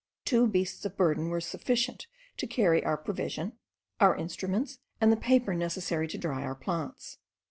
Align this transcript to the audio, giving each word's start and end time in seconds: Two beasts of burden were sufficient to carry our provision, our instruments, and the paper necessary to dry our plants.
Two 0.25 0.47
beasts 0.47 0.83
of 0.83 0.97
burden 0.97 1.29
were 1.29 1.39
sufficient 1.39 2.07
to 2.37 2.47
carry 2.47 2.83
our 2.83 2.97
provision, 2.97 3.59
our 3.99 4.15
instruments, 4.15 4.79
and 4.99 5.11
the 5.11 5.15
paper 5.15 5.53
necessary 5.53 6.07
to 6.07 6.17
dry 6.17 6.41
our 6.41 6.55
plants. 6.55 7.19